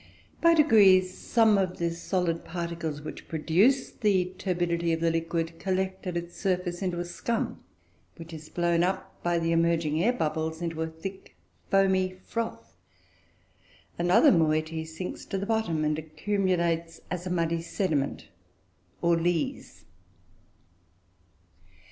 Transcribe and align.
By 0.41 0.55
degrees, 0.55 1.15
some 1.15 1.59
of 1.59 1.77
the 1.77 1.91
solid 1.91 2.43
particles 2.43 3.01
which 3.03 3.27
produce 3.27 3.91
the 3.91 4.33
turbidity 4.39 4.91
of 4.93 4.99
the 4.99 5.11
liquid 5.11 5.59
collect 5.59 6.07
at 6.07 6.17
its 6.17 6.35
surface 6.35 6.81
into 6.81 6.99
a 6.99 7.05
scum, 7.05 7.63
which 8.15 8.33
is 8.33 8.49
blown 8.49 8.81
up 8.83 9.21
by 9.23 9.37
the 9.37 9.51
emerging 9.51 10.01
air 10.03 10.11
bubbles 10.11 10.59
into 10.59 10.81
a 10.81 10.87
thick, 10.87 11.35
foamy 11.69 12.17
froth. 12.25 12.77
Another 13.99 14.31
moiety 14.31 14.83
sinks 14.85 15.23
to 15.25 15.37
the 15.37 15.45
bottom, 15.45 15.85
and 15.85 15.99
accumulates 15.99 17.01
as 17.11 17.27
a 17.27 17.31
muddy 17.31 17.61
sediment, 17.61 18.27
or 19.03 19.15
"lees." 19.15 19.85